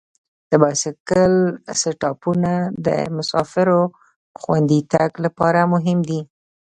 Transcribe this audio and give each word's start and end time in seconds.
د 0.49 0.51
بایسکل 0.61 1.33
سټاپونه 1.81 2.51
د 2.85 2.87
مسافرو 3.15 3.81
خوندي 4.41 4.79
تګ 4.93 5.11
لپاره 5.25 5.61
مهم 5.73 5.99
دي. 6.09 6.21